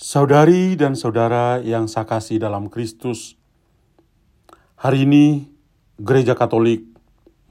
Saudari 0.00 0.80
dan 0.80 0.96
saudara 0.96 1.60
yang 1.60 1.84
saya 1.84 2.08
kasih 2.08 2.40
dalam 2.40 2.72
Kristus, 2.72 3.36
hari 4.80 5.04
ini 5.04 5.44
Gereja 6.00 6.32
Katolik 6.32 6.88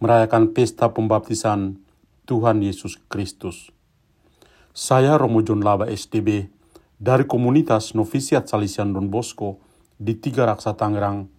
merayakan 0.02 0.49
pesta 0.49 0.89
pembaptisan 0.89 1.77
Tuhan 2.25 2.65
Yesus 2.65 2.97
Kristus. 3.05 3.70
Saya 4.73 5.21
Romo 5.21 5.46
John 5.46 5.62
Laba 5.62 5.93
SDB 5.93 6.49
dari 6.97 7.30
komunitas 7.30 7.93
Novisiat 7.93 8.50
Salisian 8.50 8.97
Don 8.97 9.13
Bosco 9.13 9.61
di 10.02 10.18
Tiga 10.18 10.50
Raksa 10.50 10.73
Tangerang 10.73 11.29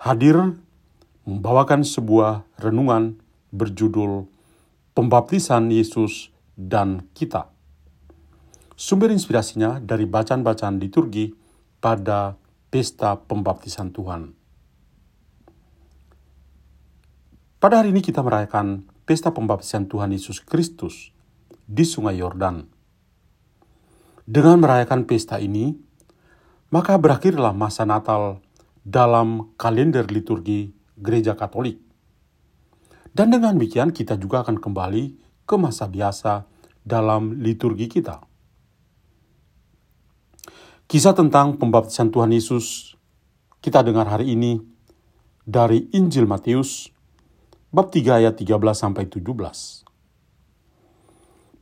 hadir 0.00 0.56
membawakan 1.28 1.84
sebuah 1.84 2.48
renungan 2.56 3.20
berjudul 3.52 4.24
Pembaptisan 4.96 5.68
Yesus 5.68 6.32
dan 6.56 7.12
Kita. 7.12 7.59
Sumber 8.80 9.12
inspirasinya 9.12 9.76
dari 9.76 10.08
bacaan-bacaan 10.08 10.80
liturgi 10.80 11.36
pada 11.84 12.40
pesta 12.72 13.12
pembaptisan 13.12 13.92
Tuhan. 13.92 14.32
Pada 17.60 17.84
hari 17.84 17.92
ini 17.92 18.00
kita 18.00 18.24
merayakan 18.24 18.88
pesta 19.04 19.36
pembaptisan 19.36 19.84
Tuhan 19.84 20.16
Yesus 20.16 20.40
Kristus 20.40 21.12
di 21.68 21.84
Sungai 21.84 22.24
Yordan. 22.24 22.64
Dengan 24.24 24.64
merayakan 24.64 25.04
pesta 25.04 25.36
ini, 25.36 25.76
maka 26.72 26.96
berakhirlah 26.96 27.52
masa 27.52 27.84
Natal 27.84 28.40
dalam 28.80 29.52
kalender 29.60 30.08
liturgi 30.08 30.72
Gereja 30.96 31.36
Katolik. 31.36 31.76
Dan 33.12 33.28
dengan 33.28 33.60
demikian 33.60 33.92
kita 33.92 34.16
juga 34.16 34.40
akan 34.40 34.56
kembali 34.56 35.20
ke 35.44 35.54
masa 35.60 35.84
biasa 35.84 36.48
dalam 36.80 37.44
liturgi 37.44 37.84
kita. 37.84 38.29
Kisah 40.90 41.14
tentang 41.14 41.54
pembaptisan 41.54 42.10
Tuhan 42.10 42.34
Yesus 42.34 42.98
kita 43.62 43.86
dengar 43.86 44.10
hari 44.10 44.34
ini 44.34 44.58
dari 45.46 45.86
Injil 45.94 46.26
Matius 46.26 46.90
bab 47.70 47.94
3 47.94 48.18
ayat 48.18 48.34
13 48.34 48.58
sampai 48.74 49.06
17. 49.06 49.22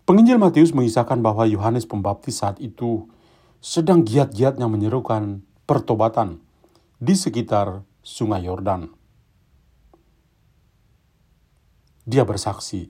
Penginjil 0.08 0.40
Matius 0.40 0.72
mengisahkan 0.72 1.20
bahwa 1.20 1.44
Yohanes 1.44 1.84
Pembaptis 1.84 2.40
saat 2.40 2.56
itu 2.56 3.04
sedang 3.60 4.00
giat-giatnya 4.00 4.64
menyerukan 4.64 5.44
pertobatan 5.68 6.40
di 6.96 7.12
sekitar 7.12 7.84
Sungai 8.00 8.48
Yordan. 8.48 8.88
Dia 12.08 12.24
bersaksi, 12.24 12.88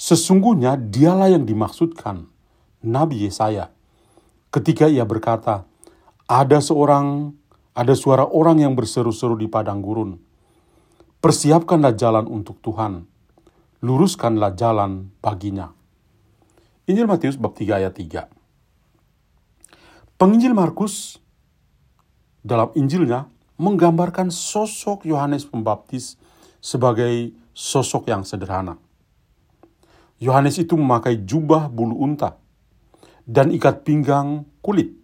sesungguhnya 0.00 0.80
dialah 0.80 1.28
yang 1.28 1.44
dimaksudkan 1.44 2.24
Nabi 2.80 3.28
Yesaya 3.28 3.68
ketika 4.48 4.88
ia 4.88 5.04
berkata, 5.04 5.73
ada 6.24 6.58
seorang, 6.64 7.36
ada 7.76 7.92
suara 7.92 8.24
orang 8.24 8.64
yang 8.64 8.72
berseru-seru 8.72 9.36
di 9.36 9.48
padang 9.48 9.84
gurun. 9.84 10.16
Persiapkanlah 11.20 11.96
jalan 11.96 12.28
untuk 12.28 12.60
Tuhan, 12.60 13.04
luruskanlah 13.80 14.56
jalan 14.56 15.12
baginya. 15.20 15.72
Injil 16.84 17.08
Matius 17.08 17.40
bab 17.40 17.56
3 17.56 17.80
ayat 17.80 17.96
3. 17.96 18.28
Penginjil 20.20 20.52
Markus 20.52 21.16
dalam 22.44 22.72
Injilnya 22.76 23.28
menggambarkan 23.56 24.28
sosok 24.28 25.08
Yohanes 25.08 25.48
Pembaptis 25.48 26.20
sebagai 26.60 27.32
sosok 27.56 28.08
yang 28.08 28.24
sederhana. 28.24 28.76
Yohanes 30.20 30.60
itu 30.60 30.76
memakai 30.76 31.24
jubah 31.24 31.68
bulu 31.68 32.00
unta 32.00 32.36
dan 33.24 33.52
ikat 33.52 33.84
pinggang 33.84 34.44
kulit 34.64 35.03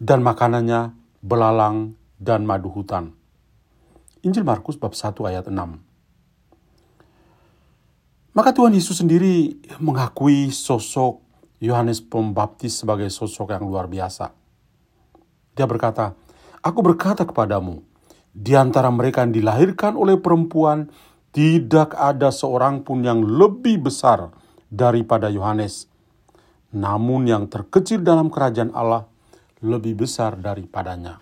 dan 0.00 0.24
makanannya 0.24 0.96
belalang 1.20 1.92
dan 2.16 2.48
madu 2.48 2.72
hutan. 2.72 3.12
Injil 4.24 4.48
Markus 4.48 4.80
bab 4.80 4.96
1 4.96 5.12
ayat 5.28 5.44
6. 5.52 5.52
Maka 8.32 8.50
Tuhan 8.56 8.72
Yesus 8.72 9.04
sendiri 9.04 9.60
mengakui 9.76 10.48
sosok 10.48 11.20
Yohanes 11.60 12.00
Pembaptis 12.00 12.80
sebagai 12.80 13.12
sosok 13.12 13.52
yang 13.52 13.68
luar 13.68 13.84
biasa. 13.84 14.32
Dia 15.52 15.68
berkata, 15.68 16.16
Aku 16.64 16.80
berkata 16.80 17.28
kepadamu, 17.28 17.84
di 18.32 18.56
antara 18.56 18.88
mereka 18.88 19.26
yang 19.26 19.36
dilahirkan 19.36 19.98
oleh 19.98 20.16
perempuan, 20.16 20.88
tidak 21.34 21.92
ada 21.98 22.32
seorang 22.32 22.80
pun 22.86 23.04
yang 23.04 23.20
lebih 23.20 23.90
besar 23.90 24.32
daripada 24.70 25.26
Yohanes. 25.28 25.90
Namun 26.70 27.26
yang 27.26 27.50
terkecil 27.50 28.06
dalam 28.06 28.30
kerajaan 28.30 28.70
Allah 28.70 29.09
lebih 29.60 30.04
besar 30.04 30.40
daripadanya. 30.40 31.20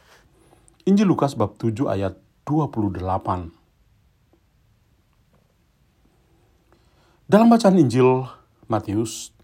Injil 0.87 1.11
Lukas 1.11 1.35
bab 1.35 1.59
7 1.59 1.91
ayat 1.91 2.17
28. 2.47 3.53
Dalam 7.29 7.53
bacaan 7.53 7.77
Injil 7.77 8.25
Matius, 8.73 9.37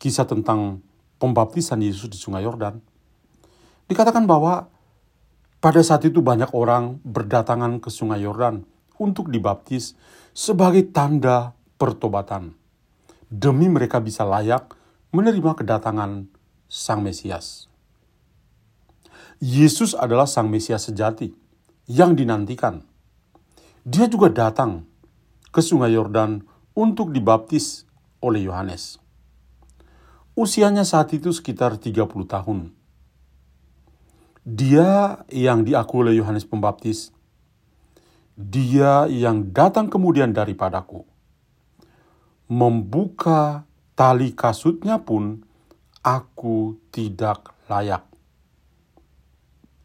kisah 0.00 0.24
tentang 0.24 0.80
pembaptisan 1.20 1.84
Yesus 1.84 2.08
di 2.08 2.16
Sungai 2.16 2.48
Yordan, 2.48 2.80
dikatakan 3.92 4.24
bahwa 4.24 4.72
pada 5.60 5.82
saat 5.84 6.06
itu 6.08 6.24
banyak 6.24 6.54
orang 6.56 7.02
berdatangan 7.04 7.82
ke 7.82 7.92
Sungai 7.92 8.24
Yordan 8.24 8.64
untuk 8.96 9.28
dibaptis 9.28 9.92
sebagai 10.32 10.88
tanda 10.94 11.52
pertobatan, 11.76 12.56
demi 13.28 13.68
mereka 13.68 14.00
bisa 14.00 14.24
layak 14.24 14.72
menerima 15.12 15.52
kedatangan 15.56 16.35
Sang 16.66 16.98
Mesias. 17.06 17.70
Yesus 19.38 19.94
adalah 19.94 20.26
Sang 20.26 20.50
Mesias 20.50 20.90
sejati 20.90 21.30
yang 21.86 22.18
dinantikan. 22.18 22.82
Dia 23.86 24.10
juga 24.10 24.34
datang 24.34 24.82
ke 25.54 25.62
Sungai 25.62 25.94
Yordan 25.94 26.42
untuk 26.74 27.14
dibaptis 27.14 27.86
oleh 28.18 28.42
Yohanes. 28.50 28.98
Usianya 30.34 30.82
saat 30.82 31.14
itu 31.14 31.30
sekitar 31.30 31.78
30 31.78 32.02
tahun. 32.26 32.74
Dia 34.42 35.22
yang 35.30 35.62
diakui 35.62 36.02
oleh 36.02 36.18
Yohanes 36.18 36.46
Pembaptis, 36.46 37.14
dia 38.36 39.08
yang 39.08 39.54
datang 39.54 39.88
kemudian 39.88 40.34
daripadaku, 40.34 41.06
membuka 42.50 43.64
tali 43.96 44.36
kasutnya 44.36 45.00
pun 45.00 45.45
aku 46.06 46.78
tidak 46.94 47.50
layak. 47.66 48.06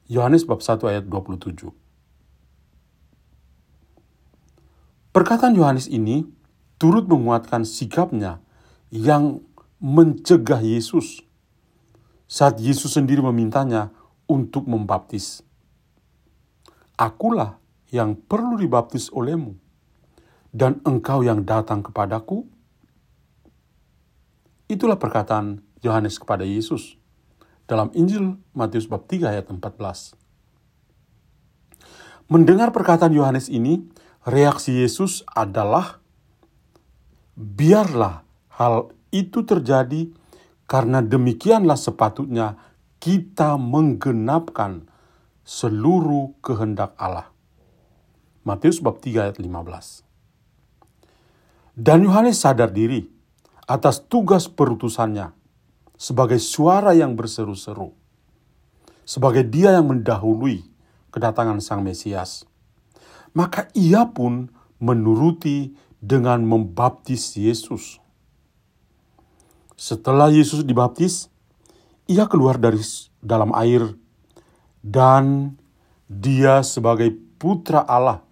Yohanes 0.06 0.46
bab 0.46 0.62
1 0.62 0.78
ayat 0.86 1.10
27. 1.10 1.74
Perkataan 5.10 5.58
Yohanes 5.58 5.90
ini 5.90 6.30
turut 6.78 7.10
menguatkan 7.10 7.66
sikapnya 7.66 8.38
yang 8.94 9.42
mencegah 9.82 10.62
Yesus 10.62 11.26
saat 12.30 12.62
Yesus 12.62 12.94
sendiri 12.94 13.26
memintanya 13.26 13.90
untuk 14.30 14.70
membaptis. 14.70 15.42
Akulah 17.02 17.58
yang 17.90 18.14
perlu 18.14 18.62
dibaptis 18.62 19.10
olehmu, 19.12 19.58
dan 20.54 20.80
engkau 20.86 21.26
yang 21.26 21.44
datang 21.44 21.82
kepadaku. 21.84 22.48
Itulah 24.72 24.96
perkataan 24.96 25.71
Yohanes 25.82 26.22
kepada 26.22 26.46
Yesus 26.46 26.98
dalam 27.66 27.90
Injil 27.98 28.38
Matius 28.54 28.86
bab 28.86 29.10
3 29.10 29.34
ayat 29.34 29.50
14. 29.50 30.14
Mendengar 32.32 32.72
perkataan 32.72 33.12
Yohanes 33.12 33.52
ini, 33.52 33.84
reaksi 34.24 34.80
Yesus 34.80 35.26
adalah 35.34 36.00
biarlah 37.36 38.24
hal 38.56 38.94
itu 39.12 39.44
terjadi 39.44 40.14
karena 40.70 41.04
demikianlah 41.04 41.76
sepatutnya 41.76 42.56
kita 43.02 43.58
menggenapkan 43.60 44.88
seluruh 45.44 46.38
kehendak 46.40 46.96
Allah. 46.96 47.34
Matius 48.46 48.80
bab 48.80 49.02
3 49.02 49.28
ayat 49.28 49.38
15. 49.42 50.06
Dan 51.76 52.06
Yohanes 52.06 52.40
sadar 52.40 52.70
diri 52.70 53.10
atas 53.66 54.06
tugas 54.06 54.52
perutusannya 54.52 55.41
sebagai 56.02 56.42
suara 56.42 56.98
yang 56.98 57.14
berseru-seru, 57.14 57.94
sebagai 59.06 59.46
dia 59.46 59.78
yang 59.78 59.94
mendahului 59.94 60.66
kedatangan 61.14 61.62
Sang 61.62 61.86
Mesias. 61.86 62.50
Maka 63.38 63.70
ia 63.78 64.10
pun 64.10 64.50
menuruti 64.82 65.78
dengan 66.02 66.42
membaptis 66.42 67.38
Yesus. 67.38 68.02
Setelah 69.78 70.34
Yesus 70.34 70.66
dibaptis, 70.66 71.30
ia 72.10 72.26
keluar 72.26 72.58
dari 72.58 72.82
dalam 73.22 73.54
air 73.54 73.94
dan 74.82 75.54
dia 76.10 76.66
sebagai 76.66 77.14
putra 77.38 77.86
Allah 77.86 78.26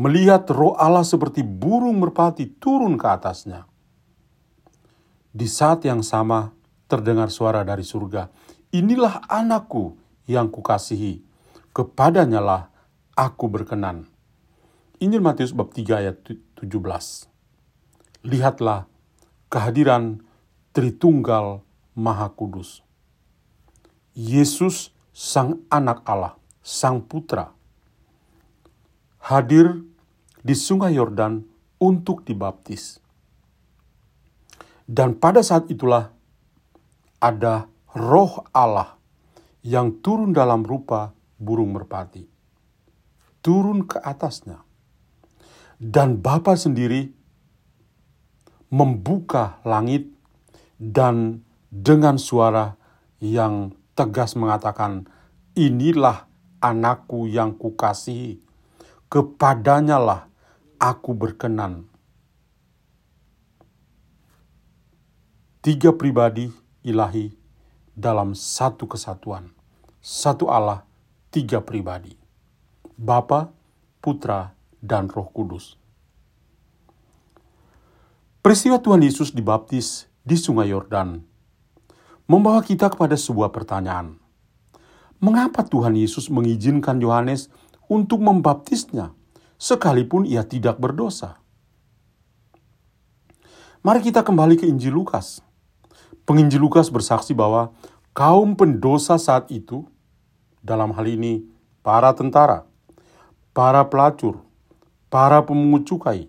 melihat 0.00 0.48
roh 0.54 0.72
Allah 0.78 1.04
seperti 1.04 1.44
burung 1.44 2.00
merpati 2.00 2.48
turun 2.56 2.96
ke 2.96 3.06
atasnya. 3.06 3.68
Di 5.34 5.44
saat 5.44 5.84
yang 5.84 6.00
sama, 6.00 6.57
terdengar 6.88 7.28
suara 7.28 7.62
dari 7.62 7.84
surga, 7.84 8.32
Inilah 8.68 9.24
anakku 9.32 9.96
yang 10.28 10.52
kukasihi, 10.52 11.24
kepadanya 11.72 12.36
lah 12.36 12.62
aku 13.16 13.48
berkenan. 13.48 14.04
Injil 15.00 15.24
Matius 15.24 15.56
bab 15.56 15.72
3 15.72 16.04
ayat 16.04 16.20
17. 16.20 16.68
Lihatlah 18.28 18.84
kehadiran 19.48 20.20
Tritunggal 20.76 21.64
Maha 21.96 22.28
Kudus. 22.28 22.84
Yesus 24.12 24.92
Sang 25.16 25.64
Anak 25.72 26.04
Allah, 26.04 26.36
Sang 26.60 27.00
Putra, 27.00 27.56
hadir 29.24 29.80
di 30.44 30.52
sungai 30.52 30.92
Yordan 30.92 31.40
untuk 31.80 32.20
dibaptis. 32.28 33.00
Dan 34.84 35.16
pada 35.16 35.40
saat 35.40 35.72
itulah 35.72 36.17
ada 37.18 37.66
roh 37.94 38.46
Allah 38.54 38.98
yang 39.66 39.98
turun 40.02 40.30
dalam 40.30 40.62
rupa 40.62 41.14
burung 41.38 41.74
merpati. 41.74 42.26
Turun 43.42 43.86
ke 43.86 43.98
atasnya. 43.98 44.62
Dan 45.78 46.18
Bapa 46.18 46.58
sendiri 46.58 47.06
membuka 48.68 49.62
langit 49.62 50.10
dan 50.78 51.46
dengan 51.70 52.18
suara 52.18 52.74
yang 53.22 53.74
tegas 53.94 54.34
mengatakan, 54.34 55.06
inilah 55.54 56.26
anakku 56.58 57.30
yang 57.30 57.54
kukasihi, 57.54 58.42
kepadanya 59.06 59.98
lah 59.98 60.20
aku 60.78 61.14
berkenan. 61.14 61.86
Tiga 65.62 65.90
pribadi 65.94 66.67
ilahi 66.86 67.34
dalam 67.94 68.34
satu 68.34 68.86
kesatuan. 68.86 69.50
Satu 69.98 70.46
Allah, 70.48 70.86
tiga 71.34 71.58
pribadi. 71.58 72.14
Bapa, 72.94 73.50
Putra, 73.98 74.54
dan 74.78 75.10
Roh 75.10 75.30
Kudus. 75.30 75.74
Peristiwa 78.38 78.78
Tuhan 78.78 79.02
Yesus 79.02 79.34
dibaptis 79.34 80.06
di 80.22 80.38
Sungai 80.38 80.70
Yordan 80.70 81.20
membawa 82.30 82.62
kita 82.62 82.86
kepada 82.92 83.18
sebuah 83.18 83.50
pertanyaan. 83.50 84.20
Mengapa 85.18 85.66
Tuhan 85.66 85.98
Yesus 85.98 86.30
mengizinkan 86.30 87.02
Yohanes 87.02 87.50
untuk 87.90 88.22
membaptisnya 88.22 89.10
sekalipun 89.58 90.22
ia 90.22 90.46
tidak 90.46 90.78
berdosa? 90.78 91.42
Mari 93.82 94.04
kita 94.04 94.22
kembali 94.22 94.60
ke 94.60 94.68
Injil 94.68 94.94
Lukas. 94.94 95.42
Penginjil 96.28 96.60
Lukas 96.60 96.92
bersaksi 96.92 97.32
bahwa 97.32 97.72
kaum 98.12 98.52
pendosa 98.52 99.16
saat 99.16 99.48
itu, 99.48 99.88
dalam 100.60 100.92
hal 100.92 101.08
ini 101.08 101.40
para 101.80 102.12
tentara, 102.12 102.68
para 103.56 103.88
pelacur, 103.88 104.44
para 105.08 105.40
pemungut 105.48 105.88
cukai, 105.88 106.28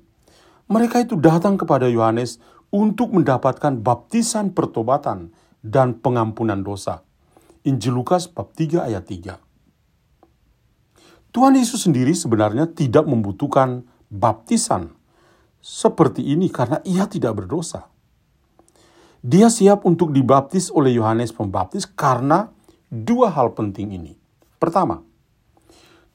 mereka 0.71 1.03
itu 1.03 1.19
datang 1.19 1.59
kepada 1.59 1.91
Yohanes 1.91 2.39
untuk 2.71 3.11
mendapatkan 3.11 3.75
baptisan 3.83 4.55
pertobatan 4.55 5.35
dan 5.59 5.99
pengampunan 5.99 6.63
dosa. 6.63 7.03
Injil 7.67 7.99
Lukas 7.99 8.31
bab 8.31 8.55
3 8.55 8.87
ayat 8.87 9.03
3. 9.03 9.35
Tuhan 11.35 11.59
Yesus 11.59 11.83
sendiri 11.83 12.15
sebenarnya 12.15 12.71
tidak 12.71 13.03
membutuhkan 13.03 13.83
baptisan 14.07 14.95
seperti 15.59 16.23
ini 16.23 16.47
karena 16.47 16.79
ia 16.87 17.03
tidak 17.03 17.43
berdosa. 17.43 17.91
Dia 19.19 19.51
siap 19.51 19.83
untuk 19.83 20.15
dibaptis 20.15 20.71
oleh 20.71 20.95
Yohanes 20.95 21.35
Pembaptis 21.35 21.83
karena 21.83 22.55
dua 22.87 23.27
hal 23.35 23.51
penting 23.51 23.91
ini. 23.91 24.15
Pertama, 24.55 25.03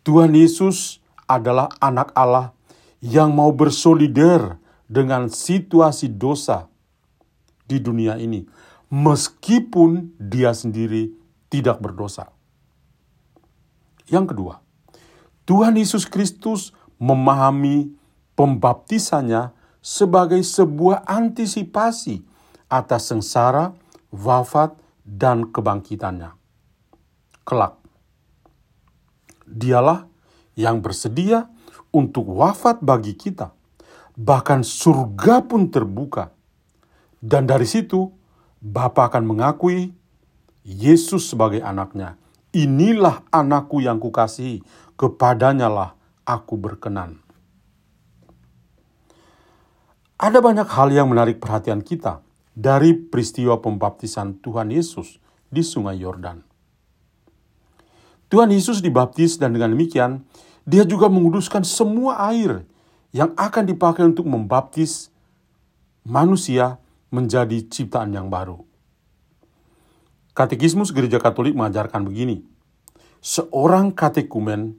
Tuhan 0.04 0.32
Yesus 0.32 1.04
adalah 1.28 1.68
anak 1.80 2.12
Allah 2.16 2.56
yang 3.04 3.36
mau 3.36 3.52
bersolider 3.52 4.56
dengan 4.88 5.28
situasi 5.28 6.12
dosa 6.12 6.68
di 7.68 7.80
dunia 7.80 8.16
ini, 8.16 8.44
meskipun 8.88 10.16
dia 10.16 10.52
sendiri 10.56 11.12
tidak 11.52 11.80
berdosa. 11.80 12.32
Yang 14.08 14.36
kedua, 14.36 14.54
Tuhan 15.44 15.76
Yesus 15.76 16.08
Kristus 16.08 16.72
memahami 16.96 17.92
pembaptisannya 18.36 19.52
sebagai 19.84 20.40
sebuah 20.40 21.04
antisipasi 21.04 22.33
atas 22.74 23.14
sengsara, 23.14 23.70
wafat, 24.10 24.74
dan 25.06 25.54
kebangkitannya. 25.54 26.34
Kelak, 27.46 27.78
dialah 29.46 30.08
yang 30.58 30.82
bersedia 30.82 31.46
untuk 31.94 32.26
wafat 32.26 32.82
bagi 32.82 33.14
kita, 33.14 33.54
bahkan 34.18 34.66
surga 34.66 35.46
pun 35.46 35.70
terbuka. 35.70 36.34
Dan 37.22 37.46
dari 37.46 37.68
situ, 37.68 38.10
Bapa 38.64 39.12
akan 39.12 39.28
mengakui 39.28 39.92
Yesus 40.64 41.28
sebagai 41.28 41.60
anaknya. 41.60 42.16
Inilah 42.56 43.20
anakku 43.28 43.84
yang 43.84 44.00
kukasihi, 44.00 44.64
kepadanya 44.96 45.68
lah 45.68 45.90
aku 46.24 46.56
berkenan. 46.56 47.20
Ada 50.16 50.40
banyak 50.40 50.64
hal 50.64 50.88
yang 50.94 51.12
menarik 51.12 51.42
perhatian 51.42 51.84
kita 51.84 52.24
dari 52.54 52.94
peristiwa 52.94 53.58
pembaptisan 53.58 54.38
Tuhan 54.38 54.70
Yesus 54.70 55.18
di 55.50 55.60
Sungai 55.60 55.98
Yordan. 55.98 56.40
Tuhan 58.30 58.50
Yesus 58.50 58.80
dibaptis 58.80 59.36
dan 59.36 59.54
dengan 59.54 59.74
demikian 59.74 60.22
dia 60.64 60.86
juga 60.88 61.12
menguduskan 61.12 61.62
semua 61.66 62.30
air 62.30 62.64
yang 63.14 63.30
akan 63.36 63.68
dipakai 63.68 64.02
untuk 64.06 64.26
membaptis 64.26 65.12
manusia 66.02 66.82
menjadi 67.14 67.62
ciptaan 67.68 68.10
yang 68.10 68.26
baru. 68.26 68.58
Katekismus 70.34 70.90
Gereja 70.90 71.22
Katolik 71.22 71.54
mengajarkan 71.54 72.10
begini, 72.10 72.42
seorang 73.22 73.94
katekumen 73.94 74.74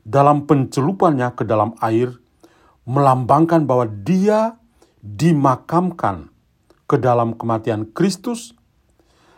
dalam 0.00 0.48
pencelupannya 0.48 1.36
ke 1.36 1.44
dalam 1.44 1.76
air 1.84 2.16
melambangkan 2.88 3.68
bahwa 3.68 3.84
dia 3.84 4.56
dimakamkan 5.04 6.32
ke 6.90 6.98
dalam 6.98 7.38
kematian 7.38 7.94
Kristus, 7.94 8.50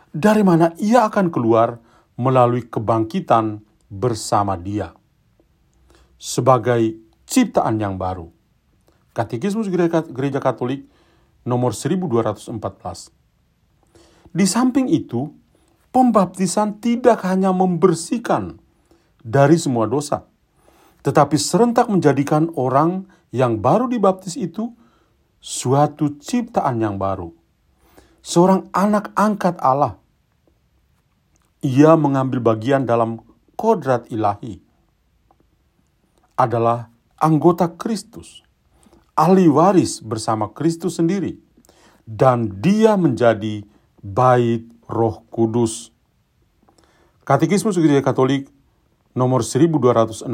dari 0.09 0.41
mana 0.41 0.73
ia 0.81 1.05
akan 1.05 1.29
keluar 1.29 1.77
melalui 2.17 2.65
kebangkitan 2.65 3.61
bersama 3.93 4.57
Dia 4.57 4.89
sebagai 6.17 6.97
ciptaan 7.29 7.77
yang 7.77 8.01
baru. 8.01 8.33
Katekismus 9.13 9.69
Gereja 10.09 10.41
Katolik 10.41 10.89
nomor 11.45 11.77
1214. 11.77 13.13
Di 14.33 14.49
samping 14.49 14.89
itu, 14.89 15.29
pembaptisan 15.93 16.81
tidak 16.81 17.21
hanya 17.21 17.53
membersihkan 17.53 18.57
dari 19.21 19.61
semua 19.61 19.85
dosa, 19.85 20.25
tetapi 21.05 21.37
serentak 21.37 21.85
menjadikan 21.85 22.49
orang 22.57 23.05
yang 23.29 23.61
baru 23.61 23.85
dibaptis 23.85 24.33
itu 24.41 24.73
suatu 25.37 26.17
ciptaan 26.17 26.81
yang 26.81 26.97
baru 26.97 27.42
seorang 28.23 28.71
anak 28.71 29.11
angkat 29.19 29.59
Allah. 29.59 29.99
Ia 31.59 31.99
mengambil 31.99 32.39
bagian 32.39 32.87
dalam 32.87 33.19
kodrat 33.59 34.07
ilahi. 34.09 34.63
Adalah 36.33 36.89
anggota 37.19 37.69
Kristus, 37.69 38.41
ahli 39.13 39.45
waris 39.45 40.01
bersama 40.01 40.49
Kristus 40.49 40.97
sendiri, 40.97 41.37
dan 42.09 42.59
dia 42.63 42.97
menjadi 42.97 43.63
bait 44.01 44.65
roh 44.89 45.21
kudus. 45.29 45.93
Katekismus 47.23 47.79
Gereja 47.79 48.03
Katolik 48.03 48.49
nomor 49.15 49.45
1265. 49.45 50.27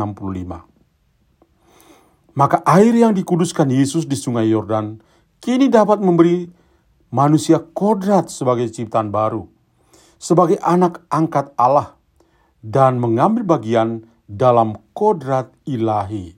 Maka 2.33 2.63
air 2.63 2.93
yang 2.95 3.11
dikuduskan 3.11 3.67
Yesus 3.69 4.07
di 4.07 4.15
sungai 4.15 4.47
Yordan 4.49 5.03
kini 5.43 5.67
dapat 5.67 5.99
memberi 5.99 6.47
manusia 7.09 7.61
kodrat 7.61 8.29
sebagai 8.29 8.69
ciptaan 8.69 9.09
baru, 9.09 9.49
sebagai 10.21 10.61
anak 10.61 11.01
angkat 11.09 11.53
Allah, 11.57 11.97
dan 12.61 13.01
mengambil 13.01 13.57
bagian 13.57 14.05
dalam 14.29 14.77
kodrat 14.93 15.49
ilahi. 15.65 16.37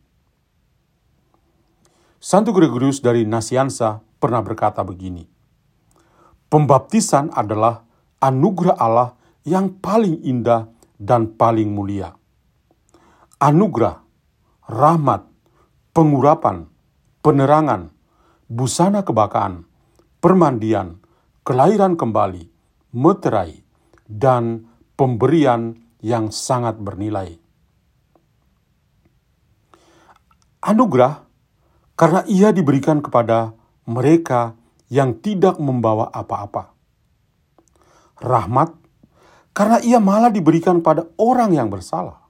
Santo 2.21 2.53
Gregorius 2.53 3.01
dari 3.01 3.25
Nasiansa 3.25 3.99
pernah 4.21 4.39
berkata 4.45 4.85
begini, 4.85 5.25
Pembaptisan 6.51 7.31
adalah 7.31 7.81
anugerah 8.21 8.77
Allah 8.77 9.09
yang 9.47 9.81
paling 9.81 10.21
indah 10.21 10.69
dan 10.99 11.33
paling 11.33 11.73
mulia. 11.73 12.13
Anugerah, 13.41 14.05
rahmat, 14.69 15.25
pengurapan, 15.97 16.69
penerangan, 17.25 17.89
busana 18.45 19.01
kebakaan, 19.01 19.65
permandian, 20.21 21.01
kelahiran 21.41 21.97
kembali, 21.97 22.45
meterai, 22.93 23.65
dan 24.05 24.69
pemberian 24.93 25.81
yang 26.05 26.29
sangat 26.29 26.77
bernilai. 26.77 27.41
Anugerah 30.61 31.25
karena 31.97 32.21
ia 32.29 32.53
diberikan 32.53 33.01
kepada 33.01 33.57
mereka 33.89 34.53
yang 34.93 35.17
tidak 35.17 35.57
membawa 35.57 36.13
apa-apa. 36.13 36.69
Rahmat 38.21 38.77
karena 39.57 39.81
ia 39.81 39.97
malah 39.97 40.29
diberikan 40.29 40.85
pada 40.85 41.09
orang 41.17 41.57
yang 41.57 41.73
bersalah. 41.73 42.21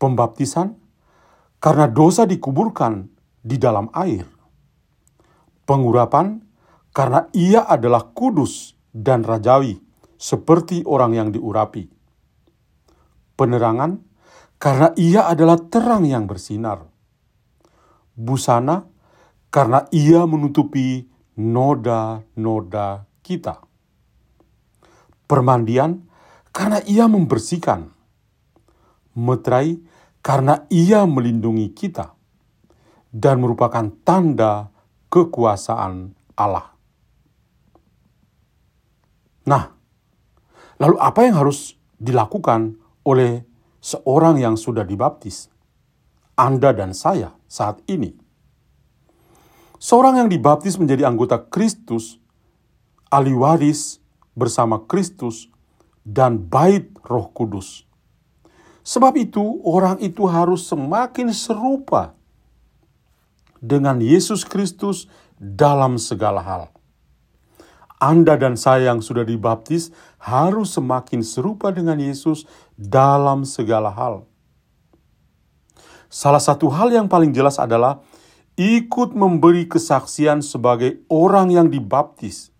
Pembaptisan 0.00 0.80
karena 1.60 1.86
dosa 1.92 2.24
dikuburkan 2.24 3.12
di 3.44 3.60
dalam 3.60 3.92
air. 3.92 4.31
Pengurapan 5.62 6.42
karena 6.92 7.30
ia 7.32 7.64
adalah 7.64 8.10
kudus 8.12 8.74
dan 8.92 9.24
rajawi, 9.24 9.80
seperti 10.18 10.84
orang 10.84 11.16
yang 11.16 11.28
diurapi. 11.30 11.88
Penerangan 13.38 14.02
karena 14.62 14.94
ia 14.94 15.26
adalah 15.26 15.58
terang 15.58 16.06
yang 16.06 16.28
bersinar. 16.30 16.86
Busana 18.12 18.86
karena 19.48 19.88
ia 19.90 20.22
menutupi 20.28 21.08
noda-noda 21.38 23.08
kita. 23.24 23.64
Permandian 25.26 26.04
karena 26.52 26.84
ia 26.84 27.08
membersihkan. 27.08 27.88
Meterai 29.12 29.80
karena 30.24 30.64
ia 30.72 31.04
melindungi 31.04 31.72
kita 31.76 32.16
dan 33.12 33.44
merupakan 33.44 33.92
tanda 34.08 34.71
kekuasaan 35.12 36.16
Allah. 36.40 36.72
Nah, 39.44 39.68
lalu 40.80 40.96
apa 40.96 41.20
yang 41.28 41.36
harus 41.36 41.76
dilakukan 42.00 42.80
oleh 43.04 43.44
seorang 43.84 44.40
yang 44.40 44.56
sudah 44.56 44.88
dibaptis? 44.88 45.52
Anda 46.32 46.72
dan 46.72 46.96
saya 46.96 47.36
saat 47.44 47.84
ini. 47.84 48.16
Seorang 49.76 50.24
yang 50.24 50.28
dibaptis 50.32 50.80
menjadi 50.80 51.04
anggota 51.04 51.44
Kristus, 51.44 52.16
ahli 53.12 53.36
waris 53.36 54.00
bersama 54.32 54.80
Kristus, 54.88 55.52
dan 56.02 56.40
bait 56.48 56.88
roh 57.04 57.30
kudus 57.30 57.86
Sebab 58.82 59.14
itu, 59.14 59.62
orang 59.62 60.02
itu 60.02 60.26
harus 60.26 60.66
semakin 60.66 61.30
serupa 61.30 62.18
dengan 63.62 64.02
Yesus 64.02 64.42
Kristus 64.42 65.06
dalam 65.38 65.96
segala 65.96 66.42
hal. 66.42 66.62
Anda 68.02 68.34
dan 68.34 68.58
saya 68.58 68.90
yang 68.90 68.98
sudah 68.98 69.22
dibaptis 69.22 69.94
harus 70.18 70.74
semakin 70.74 71.22
serupa 71.22 71.70
dengan 71.70 72.02
Yesus 72.02 72.50
dalam 72.74 73.46
segala 73.46 73.94
hal. 73.94 74.26
Salah 76.10 76.42
satu 76.42 76.66
hal 76.74 76.90
yang 76.90 77.06
paling 77.06 77.30
jelas 77.30 77.62
adalah 77.62 78.02
ikut 78.58 79.14
memberi 79.14 79.70
kesaksian 79.70 80.42
sebagai 80.42 81.00
orang 81.06 81.54
yang 81.54 81.70
dibaptis 81.70 82.50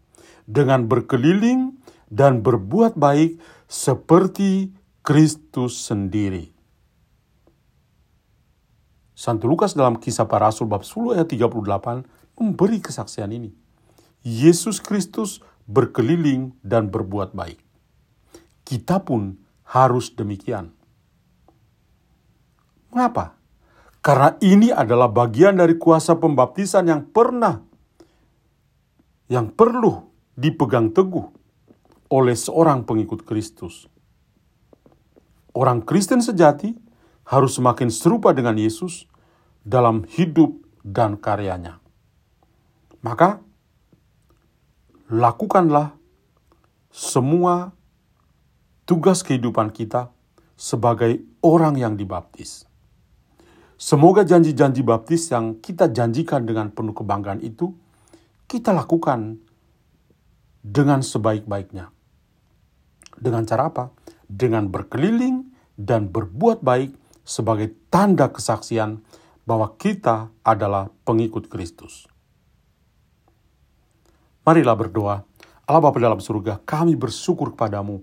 dengan 0.46 0.86
berkeliling 0.86 1.74
dan 2.06 2.40
berbuat 2.40 2.94
baik 2.94 3.42
seperti 3.66 4.72
Kristus 5.02 5.74
sendiri. 5.82 6.51
Santo 9.22 9.46
Lukas 9.46 9.78
dalam 9.78 10.02
kisah 10.02 10.26
para 10.26 10.50
rasul 10.50 10.66
bab 10.66 10.82
10 10.82 11.14
ayat 11.14 11.30
38 11.30 11.54
memberi 12.42 12.82
kesaksian 12.82 13.30
ini. 13.30 13.54
Yesus 14.26 14.82
Kristus 14.82 15.38
berkeliling 15.70 16.58
dan 16.66 16.90
berbuat 16.90 17.30
baik. 17.30 17.62
Kita 18.66 18.98
pun 18.98 19.38
harus 19.70 20.10
demikian. 20.10 20.74
Mengapa? 22.90 23.38
Karena 24.02 24.34
ini 24.42 24.74
adalah 24.74 25.06
bagian 25.06 25.54
dari 25.54 25.78
kuasa 25.78 26.18
pembaptisan 26.18 26.90
yang 26.90 27.06
pernah 27.06 27.62
yang 29.30 29.54
perlu 29.54 30.02
dipegang 30.34 30.90
teguh 30.90 31.30
oleh 32.10 32.34
seorang 32.34 32.82
pengikut 32.82 33.22
Kristus. 33.22 33.86
Orang 35.54 35.86
Kristen 35.86 36.18
sejati 36.18 36.74
harus 37.22 37.54
semakin 37.54 37.86
serupa 37.86 38.34
dengan 38.34 38.58
Yesus 38.58 39.11
dalam 39.62 40.04
hidup 40.06 40.58
dan 40.82 41.18
karyanya. 41.18 41.78
Maka, 43.02 43.42
lakukanlah 45.10 45.94
semua 46.90 47.74
tugas 48.86 49.22
kehidupan 49.26 49.74
kita 49.74 50.10
sebagai 50.54 51.22
orang 51.42 51.78
yang 51.78 51.94
dibaptis. 51.98 52.66
Semoga 53.78 54.22
janji-janji 54.22 54.86
baptis 54.86 55.26
yang 55.34 55.58
kita 55.58 55.90
janjikan 55.90 56.46
dengan 56.46 56.70
penuh 56.70 56.94
kebanggaan 56.94 57.42
itu 57.42 57.74
kita 58.46 58.70
lakukan 58.70 59.42
dengan 60.62 61.02
sebaik-baiknya. 61.02 61.90
Dengan 63.18 63.42
cara 63.42 63.66
apa? 63.66 63.90
dengan 64.32 64.72
berkeliling 64.72 65.52
dan 65.76 66.08
berbuat 66.08 66.64
baik 66.64 66.96
sebagai 67.22 67.76
tanda 67.92 68.32
kesaksian 68.32 69.04
bahwa 69.42 69.74
kita 69.74 70.30
adalah 70.46 70.90
pengikut 71.02 71.50
Kristus. 71.50 72.06
Marilah 74.42 74.74
berdoa. 74.74 75.22
Allah 75.62 75.82
Bapa 75.82 76.02
dalam 76.02 76.18
surga, 76.18 76.58
kami 76.66 76.98
bersyukur 76.98 77.54
kepadamu. 77.54 78.02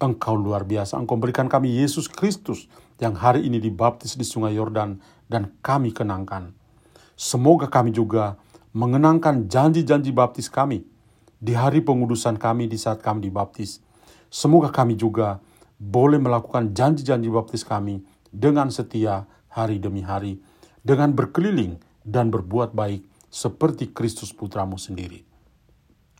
Engkau 0.00 0.32
luar 0.32 0.64
biasa. 0.64 0.96
Engkau 0.96 1.20
berikan 1.20 1.50
kami 1.50 1.76
Yesus 1.76 2.08
Kristus 2.08 2.70
yang 3.02 3.12
hari 3.18 3.44
ini 3.44 3.60
dibaptis 3.60 4.16
di 4.16 4.24
sungai 4.24 4.56
Yordan 4.56 5.02
dan 5.28 5.52
kami 5.60 5.92
kenangkan. 5.92 6.56
Semoga 7.18 7.68
kami 7.68 7.92
juga 7.92 8.40
mengenangkan 8.72 9.50
janji-janji 9.50 10.14
baptis 10.14 10.48
kami 10.48 10.86
di 11.36 11.52
hari 11.52 11.84
pengudusan 11.84 12.40
kami 12.40 12.64
di 12.70 12.80
saat 12.80 13.04
kami 13.04 13.28
dibaptis. 13.28 13.84
Semoga 14.30 14.72
kami 14.72 14.94
juga 14.94 15.42
boleh 15.76 16.16
melakukan 16.16 16.70
janji-janji 16.72 17.28
baptis 17.28 17.66
kami 17.66 18.00
dengan 18.30 18.70
setia 18.72 19.26
hari 19.50 19.82
demi 19.82 20.00
hari, 20.06 20.38
dengan 20.80 21.12
berkeliling 21.12 21.80
dan 22.04 22.32
berbuat 22.32 22.72
baik 22.72 23.04
seperti 23.30 23.94
Kristus 23.94 24.34
Putramu 24.34 24.76
sendiri. 24.80 25.22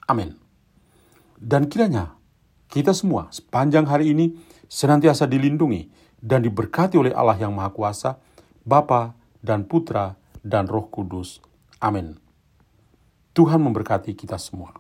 Amin. 0.07 0.37
Dan 1.41 1.67
kiranya 1.71 2.15
kita 2.71 2.95
semua 2.95 3.31
sepanjang 3.35 3.89
hari 3.89 4.15
ini 4.15 4.37
senantiasa 4.71 5.27
dilindungi 5.27 5.91
dan 6.21 6.45
diberkati 6.45 7.01
oleh 7.01 7.11
Allah 7.17 7.37
yang 7.37 7.53
Maha 7.57 7.73
Kuasa, 7.73 8.11
Bapa 8.63 9.17
dan 9.41 9.65
Putra 9.67 10.15
dan 10.45 10.69
Roh 10.69 10.87
Kudus. 10.89 11.41
Amin. 11.81 12.21
Tuhan 13.33 13.63
memberkati 13.63 14.13
kita 14.13 14.37
semua. 14.37 14.80